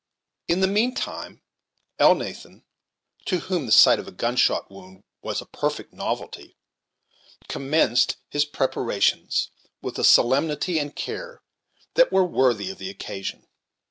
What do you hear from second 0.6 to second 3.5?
the mean time Elnathan, to